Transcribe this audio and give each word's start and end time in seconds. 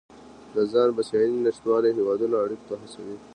د 0.55 0.57
ځان 0.71 0.89
بسیاینې 0.97 1.39
نشتوالی 1.45 1.89
هیوادونه 1.97 2.35
اړیکو 2.43 2.67
ته 2.69 2.75
هڅوي 2.81 3.15